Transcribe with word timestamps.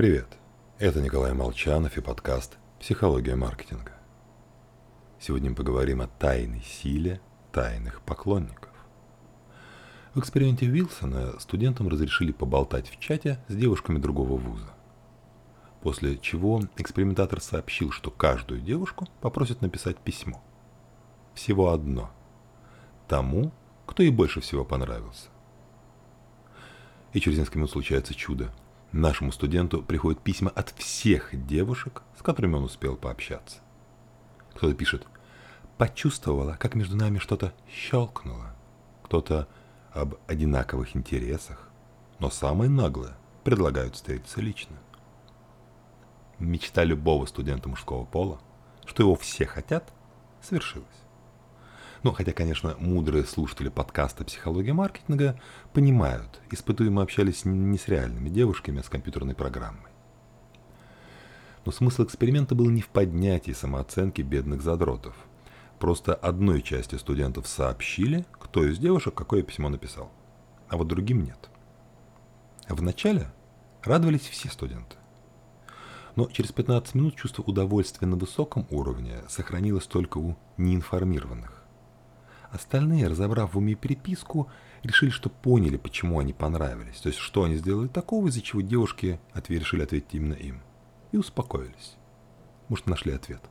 Привет, 0.00 0.38
это 0.78 1.02
Николай 1.02 1.34
Молчанов 1.34 1.98
и 1.98 2.00
подкаст 2.00 2.56
«Психология 2.80 3.36
маркетинга». 3.36 3.92
Сегодня 5.20 5.50
мы 5.50 5.56
поговорим 5.56 6.00
о 6.00 6.06
тайной 6.06 6.62
силе 6.62 7.20
тайных 7.52 8.00
поклонников. 8.00 8.72
В 10.14 10.20
эксперименте 10.20 10.64
Вилсона 10.64 11.38
студентам 11.38 11.88
разрешили 11.88 12.32
поболтать 12.32 12.88
в 12.88 12.98
чате 12.98 13.44
с 13.48 13.54
девушками 13.54 13.98
другого 13.98 14.38
вуза. 14.38 14.70
После 15.82 16.16
чего 16.16 16.62
экспериментатор 16.78 17.42
сообщил, 17.42 17.90
что 17.90 18.10
каждую 18.10 18.62
девушку 18.62 19.06
попросят 19.20 19.60
написать 19.60 19.98
письмо. 19.98 20.42
Всего 21.34 21.72
одно. 21.72 22.10
Тому, 23.06 23.52
кто 23.84 24.02
ей 24.02 24.12
больше 24.12 24.40
всего 24.40 24.64
понравился. 24.64 25.28
И 27.12 27.20
через 27.20 27.36
несколько 27.36 27.58
минут 27.58 27.72
случается 27.72 28.14
чудо. 28.14 28.50
Нашему 28.92 29.30
студенту 29.30 29.82
приходят 29.82 30.20
письма 30.20 30.50
от 30.50 30.70
всех 30.70 31.30
девушек, 31.46 32.02
с 32.18 32.22
которыми 32.22 32.56
он 32.56 32.64
успел 32.64 32.96
пообщаться. 32.96 33.58
Кто-то 34.54 34.74
пишет 34.74 35.06
«Почувствовала, 35.78 36.56
как 36.58 36.74
между 36.74 36.96
нами 36.96 37.18
что-то 37.18 37.52
щелкнуло». 37.68 38.54
Кто-то 39.04 39.48
об 39.92 40.16
одинаковых 40.26 40.96
интересах. 40.96 41.68
Но 42.18 42.30
самые 42.30 42.68
наглые 42.68 43.14
предлагают 43.44 43.94
встретиться 43.94 44.40
лично. 44.40 44.76
Мечта 46.38 46.84
любого 46.84 47.26
студента 47.26 47.68
мужского 47.68 48.04
пола, 48.04 48.40
что 48.86 49.02
его 49.02 49.14
все 49.14 49.46
хотят, 49.46 49.92
свершилась. 50.42 50.86
Ну, 52.02 52.12
хотя, 52.12 52.32
конечно, 52.32 52.74
мудрые 52.78 53.24
слушатели 53.24 53.68
подкаста 53.68 54.24
«Психология 54.24 54.72
маркетинга» 54.72 55.38
понимают, 55.74 56.40
испытуемо 56.50 57.02
общались 57.02 57.44
не 57.44 57.76
с 57.76 57.88
реальными 57.88 58.30
девушками, 58.30 58.80
а 58.80 58.82
с 58.82 58.88
компьютерной 58.88 59.34
программой. 59.34 59.90
Но 61.66 61.72
смысл 61.72 62.04
эксперимента 62.04 62.54
был 62.54 62.70
не 62.70 62.80
в 62.80 62.88
поднятии 62.88 63.52
самооценки 63.52 64.22
бедных 64.22 64.62
задротов. 64.62 65.14
Просто 65.78 66.14
одной 66.14 66.62
части 66.62 66.94
студентов 66.94 67.46
сообщили, 67.46 68.24
кто 68.32 68.64
из 68.64 68.78
девушек 68.78 69.12
какое 69.14 69.42
письмо 69.42 69.68
написал, 69.68 70.10
а 70.68 70.78
вот 70.78 70.88
другим 70.88 71.22
нет. 71.22 71.50
Вначале 72.66 73.30
радовались 73.82 74.26
все 74.26 74.48
студенты. 74.48 74.96
Но 76.16 76.28
через 76.28 76.50
15 76.50 76.94
минут 76.94 77.16
чувство 77.16 77.42
удовольствия 77.42 78.08
на 78.08 78.16
высоком 78.16 78.66
уровне 78.70 79.16
сохранилось 79.28 79.86
только 79.86 80.16
у 80.16 80.38
неинформированных. 80.56 81.59
Остальные, 82.50 83.06
разобрав 83.08 83.54
в 83.54 83.58
уме 83.58 83.74
переписку, 83.74 84.48
решили, 84.82 85.10
что 85.10 85.28
поняли, 85.28 85.76
почему 85.76 86.18
они 86.18 86.32
понравились. 86.32 87.00
То 87.00 87.08
есть, 87.08 87.18
что 87.18 87.44
они 87.44 87.56
сделали 87.56 87.88
такого, 87.88 88.28
из-за 88.28 88.42
чего 88.42 88.60
девушки 88.60 89.20
ответ, 89.32 89.60
решили 89.60 89.82
ответить 89.82 90.14
именно 90.14 90.34
им. 90.34 90.60
И 91.12 91.16
успокоились. 91.16 91.96
Может, 92.68 92.86
нашли 92.86 93.12
ответ. 93.12 93.42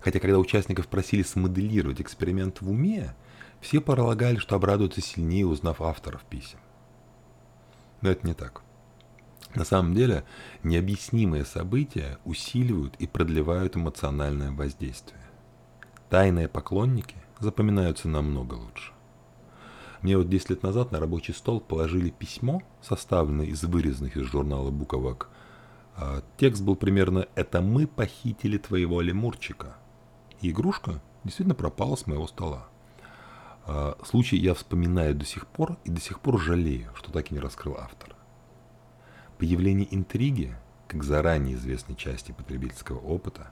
Хотя, 0.00 0.18
когда 0.18 0.38
участников 0.38 0.88
просили 0.88 1.22
смоделировать 1.22 2.00
эксперимент 2.00 2.60
в 2.60 2.70
уме, 2.70 3.14
все 3.60 3.80
полагали, 3.80 4.36
что 4.36 4.56
обрадуются 4.56 5.00
сильнее, 5.00 5.46
узнав 5.46 5.80
авторов 5.82 6.24
писем. 6.24 6.58
Но 8.00 8.10
это 8.10 8.26
не 8.26 8.34
так. 8.34 8.62
На 9.54 9.64
самом 9.64 9.94
деле, 9.94 10.24
необъяснимые 10.62 11.44
события 11.44 12.18
усиливают 12.24 12.94
и 12.96 13.06
продлевают 13.06 13.76
эмоциональное 13.76 14.52
воздействие. 14.52 15.20
Тайные 16.08 16.48
поклонники 16.48 17.16
запоминаются 17.40 18.08
намного 18.08 18.54
лучше. 18.54 18.92
Мне 20.02 20.16
вот 20.16 20.28
10 20.28 20.50
лет 20.50 20.62
назад 20.62 20.92
на 20.92 21.00
рабочий 21.00 21.34
стол 21.34 21.60
положили 21.60 22.10
письмо, 22.10 22.62
составленное 22.80 23.46
из 23.46 23.62
вырезанных 23.64 24.16
из 24.16 24.24
журнала 24.24 24.70
буквок. 24.70 25.28
А 25.96 26.22
текст 26.38 26.62
был 26.62 26.76
примерно 26.76 27.26
«Это 27.34 27.60
мы 27.60 27.86
похитили 27.86 28.56
твоего 28.56 29.02
лемурчика». 29.02 29.76
И 30.40 30.50
игрушка 30.50 31.02
действительно 31.24 31.54
пропала 31.54 31.96
с 31.96 32.06
моего 32.06 32.26
стола. 32.26 32.68
А 33.66 33.98
случай 34.04 34.38
я 34.38 34.54
вспоминаю 34.54 35.14
до 35.14 35.26
сих 35.26 35.46
пор 35.46 35.76
и 35.84 35.90
до 35.90 36.00
сих 36.00 36.20
пор 36.20 36.40
жалею, 36.40 36.90
что 36.94 37.12
так 37.12 37.30
и 37.30 37.34
не 37.34 37.40
раскрыл 37.40 37.76
автор. 37.76 38.16
Появление 39.38 39.94
интриги, 39.94 40.56
как 40.88 41.04
заранее 41.04 41.56
известной 41.56 41.96
части 41.96 42.32
потребительского 42.32 42.98
опыта, 42.98 43.50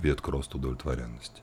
ведет 0.00 0.20
к 0.20 0.28
росту 0.28 0.58
удовлетворенности. 0.58 1.42